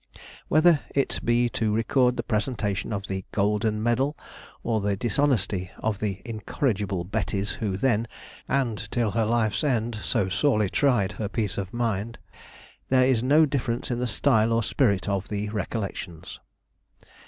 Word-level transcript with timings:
Whether 0.47 0.79
it 0.95 1.19
be 1.23 1.47
to 1.49 1.71
record 1.75 2.17
the 2.17 2.23
presentation 2.23 2.91
of 2.91 3.05
the 3.05 3.23
"golden 3.31 3.83
medal," 3.83 4.17
or 4.63 4.81
the 4.81 4.95
dishonesty 4.97 5.69
of 5.77 5.99
the 5.99 6.23
incorrigible 6.25 7.05
Betties 7.05 7.57
who 7.57 7.77
then, 7.77 8.07
and 8.49 8.89
till 8.89 9.11
her 9.11 9.25
life's 9.25 9.63
end, 9.63 9.93
so 10.01 10.27
sorely 10.27 10.71
tried 10.71 11.11
her 11.11 11.29
peace 11.29 11.55
of 11.59 11.71
mind, 11.71 12.17
there 12.89 13.05
is 13.05 13.21
no 13.21 13.45
difference 13.45 13.91
in 13.91 13.99
the 13.99 14.07
style 14.07 14.51
or 14.51 14.63
spirit 14.63 15.07
of 15.07 15.29
the 15.29 15.49
"Recollections." 15.49 16.39